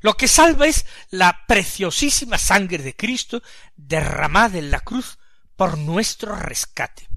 Lo 0.00 0.14
que 0.14 0.28
salva 0.28 0.66
es 0.66 0.84
la 1.10 1.46
preciosísima 1.46 2.38
sangre 2.38 2.78
de 2.78 2.94
Cristo 2.94 3.42
derramada 3.76 4.58
en 4.58 4.70
la 4.70 4.80
cruz 4.80 5.18
por 5.56 5.78
nuestro 5.78 6.36
rescate. 6.36 7.08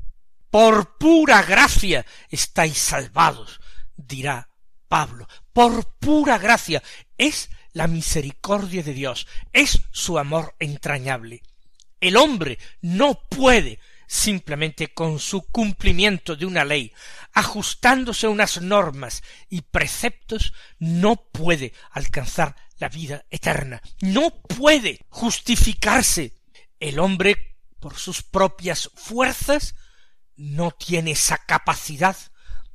Por 0.49 0.97
pura 0.97 1.43
gracia 1.43 2.05
estáis 2.29 2.77
salvados, 2.77 3.59
dirá 3.95 4.49
Pablo. 4.87 5.27
Por 5.53 5.85
pura 5.99 6.37
gracia 6.37 6.81
es 7.17 7.49
la 7.73 7.87
misericordia 7.87 8.83
de 8.83 8.93
Dios, 8.93 9.27
es 9.53 9.81
su 9.91 10.17
amor 10.17 10.55
entrañable. 10.59 11.41
El 11.99 12.17
hombre 12.17 12.57
no 12.81 13.21
puede 13.29 13.79
simplemente 14.07 14.93
con 14.93 15.19
su 15.19 15.43
cumplimiento 15.43 16.35
de 16.35 16.45
una 16.45 16.65
ley, 16.65 16.91
ajustándose 17.31 18.25
a 18.25 18.29
unas 18.29 18.61
normas 18.61 19.23
y 19.49 19.61
preceptos, 19.61 20.51
no 20.79 21.15
puede 21.15 21.73
alcanzar 21.91 22.57
la 22.77 22.89
vida 22.89 23.23
eterna, 23.29 23.81
no 24.01 24.41
puede 24.41 24.99
justificarse. 25.07 26.33
El 26.77 26.99
hombre, 26.99 27.55
por 27.79 27.97
sus 27.97 28.21
propias 28.21 28.89
fuerzas, 28.95 29.75
no 30.35 30.71
tiene 30.71 31.11
esa 31.11 31.37
capacidad 31.37 32.17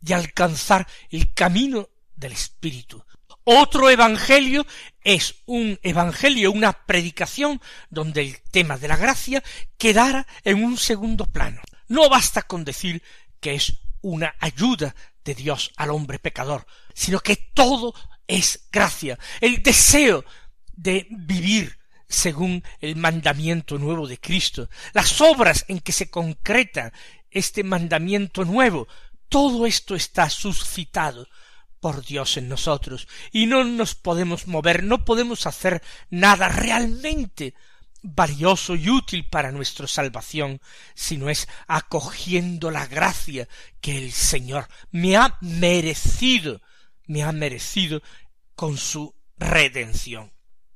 de 0.01 0.15
alcanzar 0.15 0.87
el 1.11 1.35
camino 1.35 1.91
del 2.17 2.33
Espíritu. 2.33 3.05
Otro 3.45 3.89
evangelio 3.91 4.67
es 5.05 5.37
un 5.47 5.79
evangelio, 5.83 6.51
una 6.51 6.73
predicación 6.73 7.61
donde 7.91 8.23
el 8.23 8.43
tema 8.51 8.77
de 8.77 8.89
la 8.89 8.97
gracia 8.97 9.43
quedara 9.79 10.27
en 10.43 10.65
un 10.65 10.77
segundo 10.77 11.27
plano. 11.27 11.61
No 11.87 12.09
basta 12.09 12.43
con 12.43 12.65
decir 12.65 13.03
que 13.39 13.55
es 13.55 13.75
una 14.01 14.35
ayuda 14.41 14.97
de 15.25 15.35
Dios 15.35 15.73
al 15.77 15.91
hombre 15.91 16.19
pecador, 16.19 16.67
sino 16.93 17.21
que 17.21 17.37
todo 17.37 17.95
es 18.27 18.69
gracia. 18.73 19.19
El 19.41 19.63
deseo 19.63 20.25
de 20.73 21.07
vivir 21.11 21.79
según 22.09 22.65
el 22.81 22.97
mandamiento 22.97 23.79
nuevo 23.79 24.07
de 24.07 24.19
Cristo, 24.19 24.69
las 24.93 25.21
obras 25.21 25.65
en 25.69 25.81
que 25.81 25.93
se 25.93 26.11
concreta 26.11 26.93
este 27.31 27.63
mandamiento 27.65 28.45
nuevo, 28.45 28.89
todo 29.29 29.67
esto 29.67 29.95
está 29.95 30.31
suscitado 30.31 31.29
por 31.81 32.05
Dios 32.05 32.37
en 32.37 32.49
nosotros 32.49 33.09
y 33.33 33.47
no 33.47 33.65
nos 33.65 33.95
podemos 33.95 34.47
mover, 34.47 34.83
no 34.83 35.05
podemos 35.05 35.47
hacer 35.47 35.83
nada 36.11 36.49
realmente 36.49 37.55
valioso 38.03 38.75
y 38.75 38.89
útil 38.89 39.29
para 39.29 39.53
nuestra 39.53 39.87
salvación, 39.87 40.61
sino 40.95 41.29
es 41.29 41.49
acogiendo 41.67 42.71
la 42.71 42.87
gracia 42.87 43.49
que 43.81 43.99
el 43.99 44.13
Señor 44.13 44.69
me 44.91 45.17
ha 45.17 45.37
merecido, 45.41 46.63
me 47.07 47.23
ha 47.23 47.33
merecido 47.33 48.03
con 48.55 48.77
su 48.77 49.15
redención. 49.37 50.33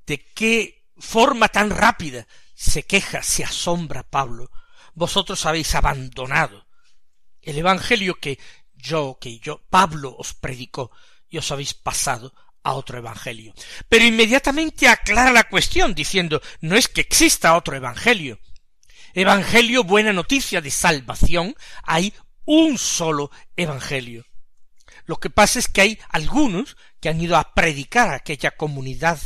¿De 0.07 0.25
qué 0.35 0.87
forma 0.99 1.49
tan 1.49 1.71
rápida 1.71 2.27
se 2.55 2.83
queja, 2.83 3.23
se 3.23 3.45
asombra 3.45 4.03
Pablo? 4.03 4.51
Vosotros 4.95 5.47
habéis 5.47 5.75
abandonado 5.75 6.67
el 7.43 7.59
Evangelio 7.59 8.17
que 8.17 8.39
yo 8.81 9.19
que 9.21 9.39
yo, 9.39 9.63
Pablo 9.71 10.15
os 10.19 10.35
predicó, 10.35 10.91
y 11.29 11.39
os 11.39 11.51
habéis 11.53 11.75
pasado 11.75 12.35
a 12.63 12.73
otro 12.75 12.99
evangelio. 12.99 13.55
Pero 13.89 14.05
inmediatamente 14.05 14.89
aclara 14.89 15.33
la 15.33 15.45
cuestión, 15.45 15.95
diciendo 15.95 16.43
no 16.61 16.77
es 16.77 16.89
que 16.89 17.01
exista 17.01 17.57
otro 17.57 17.77
evangelio. 17.77 18.41
Evangelio, 19.15 19.85
buena 19.85 20.13
noticia 20.13 20.61
de 20.61 20.71
salvación, 20.71 21.55
hay 21.83 22.15
un 22.45 22.79
solo 22.79 23.31
evangelio. 23.57 24.27
Lo 25.07 25.17
que 25.17 25.31
pasa 25.31 25.59
es 25.59 25.69
que 25.69 25.81
hay 25.81 25.99
algunos 26.09 26.77
que 27.01 27.09
han 27.09 27.21
ido 27.21 27.37
a 27.37 27.55
predicar 27.55 28.09
a 28.09 28.17
aquella 28.17 28.53
comunidad 28.53 29.19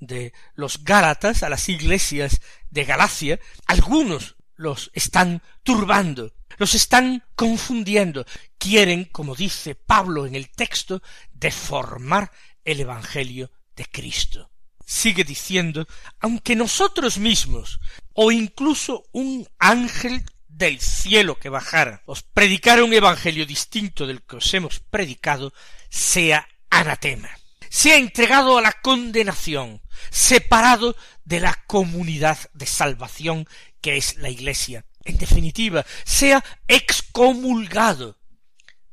de 0.00 0.32
los 0.54 0.84
Gálatas, 0.84 1.42
a 1.42 1.48
las 1.48 1.68
iglesias 1.68 2.40
de 2.70 2.84
Galacia, 2.84 3.40
algunos 3.66 4.36
los 4.56 4.90
están 4.94 5.42
turbando, 5.62 6.32
los 6.58 6.74
están 6.74 7.22
confundiendo, 7.34 8.24
quieren, 8.58 9.04
como 9.04 9.34
dice 9.34 9.74
Pablo 9.74 10.26
en 10.26 10.34
el 10.34 10.50
texto, 10.50 11.02
deformar 11.32 12.30
el 12.64 12.80
Evangelio 12.80 13.50
de 13.76 13.84
Cristo. 13.86 14.50
Sigue 14.86 15.24
diciendo, 15.24 15.86
aunque 16.20 16.56
nosotros 16.56 17.18
mismos, 17.18 17.80
o 18.12 18.30
incluso 18.30 19.04
un 19.12 19.48
ángel 19.58 20.24
del 20.46 20.80
cielo 20.80 21.38
que 21.38 21.48
bajara, 21.48 22.02
os 22.06 22.22
predicara 22.22 22.84
un 22.84 22.92
evangelio 22.92 23.44
distinto 23.46 24.06
del 24.06 24.22
que 24.22 24.36
os 24.36 24.54
hemos 24.54 24.80
predicado, 24.80 25.52
sea 25.90 26.48
anatema, 26.70 27.30
sea 27.70 27.96
entregado 27.96 28.58
a 28.58 28.62
la 28.62 28.72
condenación, 28.72 29.82
separado 30.10 30.96
de 31.24 31.40
la 31.40 31.54
comunidad 31.66 32.38
de 32.52 32.66
salvación 32.66 33.46
que 33.80 33.96
es 33.96 34.16
la 34.16 34.30
Iglesia. 34.30 34.84
En 35.04 35.18
definitiva, 35.18 35.84
sea 36.04 36.42
excomulgado, 36.66 38.18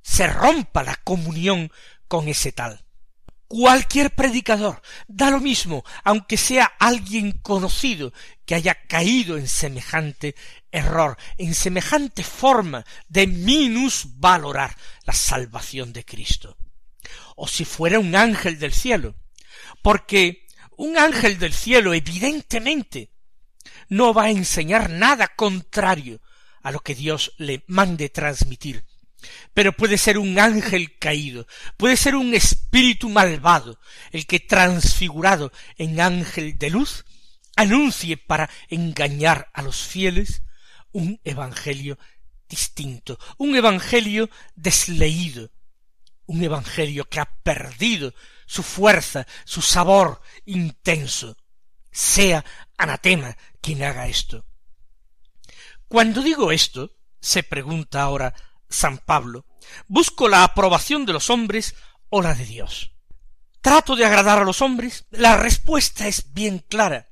se 0.01 0.27
rompa 0.27 0.83
la 0.83 0.97
comunión 0.97 1.71
con 2.07 2.27
ese 2.27 2.51
tal. 2.51 2.83
Cualquier 3.47 4.11
predicador, 4.11 4.81
da 5.07 5.29
lo 5.29 5.39
mismo, 5.39 5.83
aunque 6.03 6.37
sea 6.37 6.71
alguien 6.79 7.33
conocido 7.33 8.13
que 8.45 8.55
haya 8.55 8.75
caído 8.87 9.37
en 9.37 9.47
semejante 9.47 10.35
error, 10.71 11.17
en 11.37 11.53
semejante 11.53 12.23
forma 12.23 12.85
de 13.09 13.27
minusvalorar 13.27 14.75
la 15.03 15.13
salvación 15.13 15.91
de 15.91 16.05
Cristo. 16.05 16.57
O 17.35 17.47
si 17.47 17.65
fuera 17.65 17.99
un 17.99 18.15
ángel 18.15 18.59
del 18.59 18.73
cielo, 18.73 19.15
porque 19.81 20.45
un 20.77 20.97
ángel 20.97 21.37
del 21.37 21.53
cielo 21.53 21.93
evidentemente 21.93 23.11
no 23.89 24.13
va 24.13 24.23
a 24.23 24.31
enseñar 24.31 24.89
nada 24.89 25.27
contrario 25.35 26.21
a 26.61 26.71
lo 26.71 26.79
que 26.79 26.95
Dios 26.95 27.33
le 27.37 27.63
mande 27.67 28.09
transmitir. 28.09 28.85
Pero 29.53 29.73
puede 29.73 29.97
ser 29.97 30.17
un 30.17 30.39
ángel 30.39 30.97
caído, 30.97 31.45
puede 31.77 31.97
ser 31.97 32.15
un 32.15 32.33
espíritu 32.33 33.09
malvado, 33.09 33.79
el 34.11 34.25
que 34.25 34.39
transfigurado 34.39 35.51
en 35.77 35.99
ángel 35.99 36.57
de 36.57 36.69
luz 36.69 37.05
anuncie 37.55 38.17
para 38.17 38.49
engañar 38.69 39.51
a 39.53 39.61
los 39.61 39.83
fieles 39.83 40.41
un 40.91 41.19
evangelio 41.23 41.99
distinto, 42.49 43.19
un 43.37 43.55
evangelio 43.55 44.29
desleído, 44.55 45.51
un 46.31 46.41
evangelio 46.43 47.07
que 47.09 47.19
ha 47.19 47.25
perdido 47.25 48.13
su 48.45 48.63
fuerza, 48.63 49.27
su 49.45 49.61
sabor 49.61 50.21
intenso. 50.45 51.37
Sea 51.91 52.43
anatema 52.77 53.35
quien 53.61 53.83
haga 53.83 54.07
esto. 54.07 54.45
Cuando 55.87 56.21
digo 56.21 56.53
esto, 56.53 56.95
se 57.19 57.43
pregunta 57.43 58.01
ahora 58.01 58.33
San 58.69 58.99
Pablo, 58.99 59.45
¿busco 59.87 60.29
la 60.29 60.45
aprobación 60.45 61.05
de 61.05 61.13
los 61.13 61.29
hombres 61.29 61.75
o 62.09 62.21
la 62.21 62.33
de 62.33 62.45
Dios? 62.45 62.93
¿Trato 63.59 63.97
de 63.97 64.05
agradar 64.05 64.39
a 64.39 64.45
los 64.45 64.61
hombres? 64.61 65.05
La 65.11 65.35
respuesta 65.35 66.07
es 66.07 66.33
bien 66.33 66.59
clara. 66.59 67.09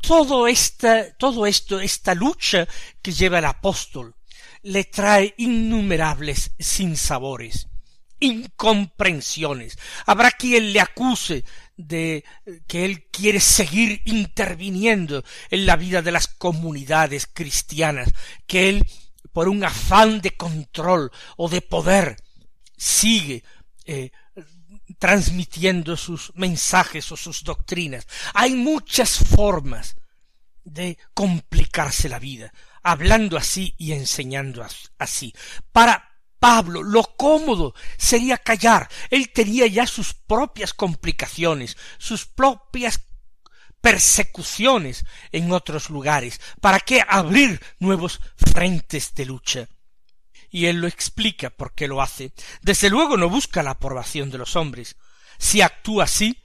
Todo 0.00 0.48
esta, 0.48 1.14
todo 1.16 1.46
esto, 1.46 1.80
esta 1.80 2.14
lucha 2.14 2.66
que 3.02 3.12
lleva 3.12 3.40
el 3.40 3.44
apóstol, 3.44 4.16
le 4.62 4.84
trae 4.84 5.34
innumerables 5.36 6.52
sinsabores, 6.58 7.68
incomprensiones. 8.20 9.78
Habrá 10.06 10.30
quien 10.30 10.72
le 10.72 10.80
acuse 10.80 11.44
de 11.76 12.24
que 12.66 12.84
él 12.84 13.04
quiere 13.10 13.40
seguir 13.40 14.02
interviniendo 14.04 15.24
en 15.50 15.66
la 15.66 15.76
vida 15.76 16.02
de 16.02 16.12
las 16.12 16.26
comunidades 16.26 17.28
cristianas, 17.32 18.12
que 18.46 18.68
él, 18.68 18.86
por 19.32 19.48
un 19.48 19.64
afán 19.64 20.20
de 20.20 20.32
control 20.32 21.10
o 21.36 21.48
de 21.48 21.60
poder, 21.60 22.16
sigue 22.76 23.44
eh, 23.84 24.10
transmitiendo 24.98 25.96
sus 25.96 26.32
mensajes 26.34 27.10
o 27.12 27.16
sus 27.16 27.44
doctrinas. 27.44 28.06
Hay 28.34 28.54
muchas 28.54 29.18
formas 29.18 29.96
de 30.64 30.98
complicarse 31.14 32.08
la 32.08 32.18
vida, 32.18 32.52
hablando 32.82 33.36
así 33.36 33.74
y 33.78 33.92
enseñando 33.92 34.66
así. 34.98 35.32
Para 35.72 36.15
Pablo, 36.46 36.84
lo 36.84 37.02
cómodo 37.16 37.74
sería 37.98 38.38
callar. 38.38 38.88
Él 39.10 39.32
tenía 39.32 39.66
ya 39.66 39.84
sus 39.84 40.14
propias 40.14 40.74
complicaciones, 40.74 41.76
sus 41.98 42.24
propias 42.24 43.00
persecuciones 43.80 45.04
en 45.32 45.50
otros 45.50 45.90
lugares. 45.90 46.40
¿Para 46.60 46.78
qué 46.78 47.02
abrir 47.08 47.60
nuevos 47.80 48.20
frentes 48.36 49.12
de 49.16 49.24
lucha? 49.24 49.68
Y 50.48 50.66
él 50.66 50.76
lo 50.76 50.86
explica 50.86 51.50
por 51.50 51.74
qué 51.74 51.88
lo 51.88 52.00
hace. 52.00 52.32
Desde 52.62 52.90
luego 52.90 53.16
no 53.16 53.28
busca 53.28 53.64
la 53.64 53.70
aprobación 53.70 54.30
de 54.30 54.38
los 54.38 54.54
hombres. 54.54 54.94
Si 55.38 55.62
actúa 55.62 56.04
así, 56.04 56.44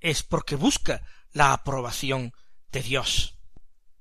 es 0.00 0.22
porque 0.22 0.56
busca 0.56 1.02
la 1.32 1.52
aprobación 1.52 2.32
de 2.72 2.80
Dios. 2.80 3.34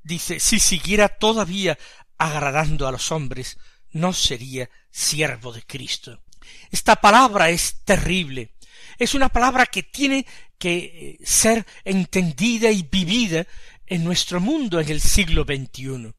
Dice, 0.01 0.39
si 0.39 0.61
siguiera 0.61 1.09
todavía 1.09 1.77
agradando 2.17 2.87
a 2.87 2.93
los 2.93 3.11
hombres, 3.11 3.57
no 3.95 4.11
sería 4.11 4.69
siervo 4.91 5.53
de 5.53 5.63
Cristo. 5.63 6.21
Esta 6.69 6.97
palabra 6.97 7.49
es 7.49 7.81
terrible. 7.85 8.55
Es 8.99 9.15
una 9.15 9.29
palabra 9.29 9.65
que 9.65 9.83
tiene 9.83 10.25
que 10.57 10.75
eh, 10.77 11.25
ser 11.25 11.65
entendida 11.85 12.69
y 12.71 12.83
vivida 12.83 13.47
en 13.85 14.03
nuestro 14.03 14.41
mundo 14.41 14.81
en 14.81 14.89
el 14.89 14.99
siglo 14.99 15.45
XXI. 15.45 16.13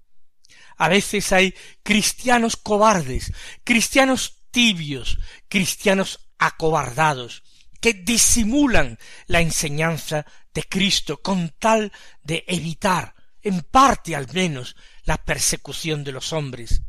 A 0.78 0.88
veces 0.88 1.32
hay 1.32 1.54
cristianos 1.82 2.56
cobardes, 2.56 3.32
cristianos 3.62 4.38
tibios, 4.50 5.18
cristianos 5.48 6.30
acobardados, 6.38 7.42
que 7.80 7.92
disimulan 7.92 8.98
la 9.26 9.42
enseñanza 9.42 10.24
de 10.54 10.62
Cristo 10.62 11.20
con 11.20 11.50
tal 11.58 11.92
de 12.22 12.42
evitar, 12.48 13.14
en 13.42 13.60
parte 13.60 14.16
al 14.16 14.32
menos, 14.32 14.76
la 15.04 15.18
persecución 15.18 16.04
de 16.04 16.12
los 16.12 16.32
hombres. 16.32 16.82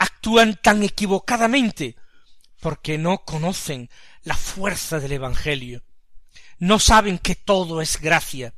Actúan 0.00 0.58
tan 0.62 0.82
equivocadamente 0.82 1.94
porque 2.58 2.96
no 2.96 3.24
conocen 3.24 3.90
la 4.22 4.34
fuerza 4.34 4.98
del 4.98 5.12
Evangelio, 5.12 5.82
no 6.58 6.78
saben 6.78 7.18
que 7.18 7.34
todo 7.34 7.82
es 7.82 8.00
gracia, 8.00 8.54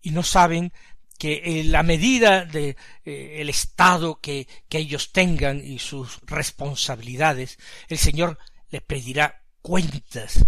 y 0.00 0.10
no 0.12 0.22
saben 0.22 0.72
que 1.18 1.60
en 1.60 1.72
la 1.72 1.82
medida 1.82 2.44
de 2.44 2.76
eh, 3.04 3.36
el 3.40 3.48
estado 3.48 4.20
que, 4.20 4.46
que 4.68 4.78
ellos 4.78 5.10
tengan 5.10 5.64
y 5.64 5.80
sus 5.80 6.20
responsabilidades, 6.22 7.58
el 7.88 7.98
Señor 7.98 8.38
les 8.70 8.82
pedirá 8.82 9.42
cuentas 9.62 10.46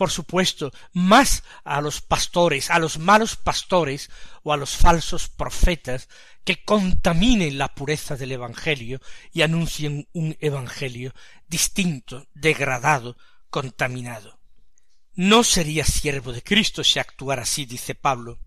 por 0.00 0.10
supuesto, 0.10 0.72
más 0.94 1.44
a 1.62 1.82
los 1.82 2.00
pastores, 2.00 2.70
a 2.70 2.78
los 2.78 2.98
malos 2.98 3.36
pastores 3.36 4.08
o 4.42 4.50
a 4.50 4.56
los 4.56 4.70
falsos 4.70 5.28
profetas 5.28 6.08
que 6.42 6.64
contaminen 6.64 7.58
la 7.58 7.74
pureza 7.74 8.16
del 8.16 8.32
Evangelio 8.32 9.02
y 9.30 9.42
anuncien 9.42 10.08
un 10.14 10.38
Evangelio 10.40 11.12
distinto, 11.48 12.26
degradado, 12.32 13.18
contaminado. 13.50 14.40
No 15.16 15.44
sería 15.44 15.84
siervo 15.84 16.32
de 16.32 16.42
Cristo 16.42 16.82
si 16.82 16.98
actuara 16.98 17.42
así, 17.42 17.66
dice 17.66 17.94
Pablo. 17.94 18.38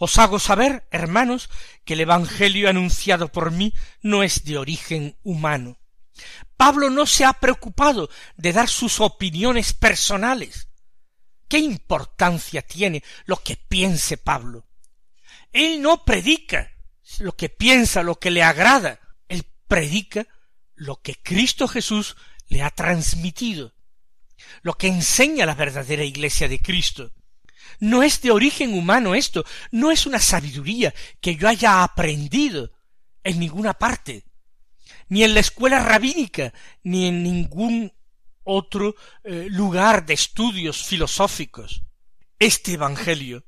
Os 0.00 0.18
hago 0.18 0.40
saber, 0.40 0.88
hermanos, 0.90 1.50
que 1.84 1.94
el 1.94 2.00
Evangelio 2.00 2.68
anunciado 2.68 3.30
por 3.30 3.52
mí 3.52 3.72
no 4.02 4.24
es 4.24 4.42
de 4.42 4.58
origen 4.58 5.16
humano. 5.22 5.78
Pablo 6.56 6.90
no 6.90 7.06
se 7.06 7.24
ha 7.24 7.34
preocupado 7.34 8.10
de 8.36 8.52
dar 8.52 8.68
sus 8.68 8.98
opiniones 8.98 9.72
personales. 9.72 10.66
¿Qué 11.48 11.58
importancia 11.58 12.62
tiene 12.62 13.02
lo 13.24 13.42
que 13.42 13.56
piense 13.56 14.16
Pablo? 14.16 14.66
Él 15.52 15.80
no 15.80 16.04
predica 16.04 16.72
lo 17.18 17.36
que 17.36 17.48
piensa, 17.48 18.02
lo 18.02 18.18
que 18.18 18.30
le 18.30 18.42
agrada. 18.42 19.00
Él 19.28 19.44
predica 19.68 20.26
lo 20.74 21.00
que 21.00 21.14
Cristo 21.14 21.68
Jesús 21.68 22.16
le 22.48 22.62
ha 22.62 22.70
transmitido, 22.70 23.74
lo 24.62 24.74
que 24.74 24.88
enseña 24.88 25.46
la 25.46 25.54
verdadera 25.54 26.04
iglesia 26.04 26.48
de 26.48 26.58
Cristo. 26.58 27.12
No 27.80 28.02
es 28.02 28.20
de 28.22 28.30
origen 28.30 28.74
humano 28.74 29.14
esto, 29.14 29.44
no 29.70 29.90
es 29.90 30.06
una 30.06 30.18
sabiduría 30.18 30.94
que 31.20 31.36
yo 31.36 31.48
haya 31.48 31.82
aprendido 31.82 32.72
en 33.24 33.40
ninguna 33.40 33.74
parte, 33.74 34.24
ni 35.08 35.24
en 35.24 35.34
la 35.34 35.40
escuela 35.40 35.80
rabínica, 35.80 36.52
ni 36.82 37.06
en 37.06 37.22
ningún 37.22 37.92
otro 38.46 38.94
eh, 39.24 39.48
lugar 39.50 40.06
de 40.06 40.14
estudios 40.14 40.84
filosóficos. 40.84 41.82
Este 42.38 42.72
Evangelio 42.72 43.44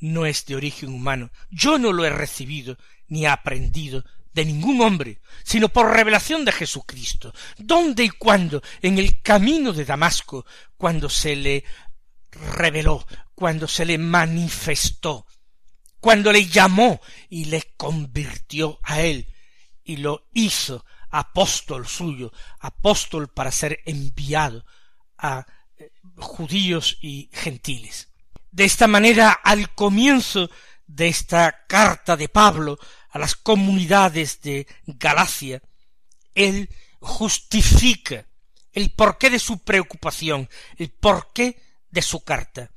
no 0.00 0.26
es 0.26 0.44
de 0.44 0.56
origen 0.56 0.92
humano. 0.92 1.30
Yo 1.50 1.78
no 1.78 1.92
lo 1.92 2.04
he 2.04 2.10
recibido 2.10 2.76
ni 3.08 3.26
aprendido 3.26 4.04
de 4.32 4.44
ningún 4.44 4.80
hombre, 4.80 5.20
sino 5.44 5.68
por 5.68 5.94
revelación 5.94 6.44
de 6.44 6.52
Jesucristo. 6.52 7.32
¿Dónde 7.56 8.04
y 8.04 8.10
cuándo? 8.10 8.60
En 8.82 8.98
el 8.98 9.22
camino 9.22 9.72
de 9.72 9.84
Damasco, 9.84 10.44
cuando 10.76 11.08
se 11.08 11.36
le 11.36 11.64
reveló, 12.32 13.06
cuando 13.34 13.68
se 13.68 13.84
le 13.84 13.96
manifestó, 13.98 15.26
cuando 16.00 16.32
le 16.32 16.46
llamó 16.46 17.00
y 17.30 17.44
le 17.44 17.62
convirtió 17.76 18.80
a 18.82 19.00
él 19.00 19.28
y 19.84 19.98
lo 19.98 20.26
hizo 20.34 20.84
apóstol 21.14 21.86
suyo, 21.86 22.32
apóstol 22.58 23.28
para 23.28 23.52
ser 23.52 23.80
enviado 23.86 24.64
a 25.16 25.46
eh, 25.76 25.92
judíos 26.16 26.98
y 27.00 27.30
gentiles. 27.32 28.08
De 28.50 28.64
esta 28.64 28.88
manera, 28.88 29.30
al 29.30 29.74
comienzo 29.74 30.50
de 30.86 31.08
esta 31.08 31.66
carta 31.68 32.16
de 32.16 32.28
Pablo 32.28 32.78
a 33.10 33.18
las 33.20 33.36
comunidades 33.36 34.40
de 34.40 34.66
Galacia, 34.86 35.62
él 36.34 36.68
justifica 37.00 38.26
el 38.72 38.90
porqué 38.90 39.30
de 39.30 39.38
su 39.38 39.62
preocupación, 39.62 40.48
el 40.76 40.90
porqué 40.90 41.62
de 41.90 42.02
su 42.02 42.24
carta. 42.24 42.72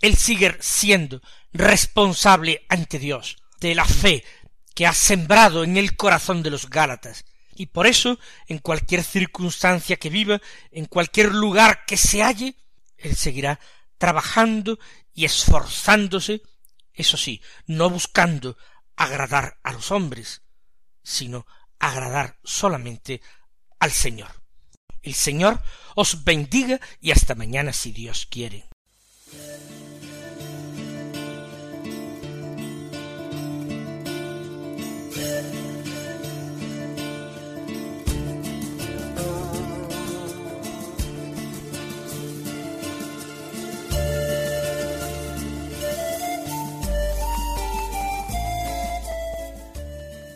Él 0.00 0.16
sigue 0.16 0.56
siendo 0.60 1.20
responsable 1.52 2.64
ante 2.70 2.98
Dios 2.98 3.36
de 3.60 3.74
la 3.74 3.84
fe 3.84 4.24
que 4.74 4.86
ha 4.86 4.94
sembrado 4.94 5.62
en 5.62 5.76
el 5.76 5.94
corazón 5.94 6.42
de 6.42 6.50
los 6.50 6.70
Gálatas, 6.70 7.26
y 7.54 7.66
por 7.66 7.86
eso, 7.86 8.18
en 8.46 8.58
cualquier 8.58 9.04
circunstancia 9.04 9.96
que 9.96 10.10
viva, 10.10 10.40
en 10.70 10.86
cualquier 10.86 11.32
lugar 11.32 11.84
que 11.86 11.96
se 11.96 12.22
halle, 12.22 12.56
él 12.96 13.16
seguirá 13.16 13.60
trabajando 13.98 14.78
y 15.14 15.24
esforzándose, 15.24 16.42
eso 16.94 17.16
sí, 17.16 17.42
no 17.66 17.90
buscando 17.90 18.56
agradar 18.96 19.58
a 19.62 19.72
los 19.72 19.90
hombres, 19.90 20.42
sino 21.02 21.46
agradar 21.78 22.38
solamente 22.44 23.20
al 23.78 23.92
Señor. 23.92 24.30
El 25.02 25.14
Señor 25.14 25.60
os 25.96 26.24
bendiga 26.24 26.80
y 27.00 27.10
hasta 27.10 27.34
mañana 27.34 27.72
si 27.72 27.92
Dios 27.92 28.26
quiere. 28.30 28.68